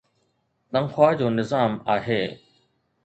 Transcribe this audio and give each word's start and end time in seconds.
تنخواه 0.71 1.15
جو 1.19 1.29
نظام 1.29 1.71
آهي. 1.95 2.23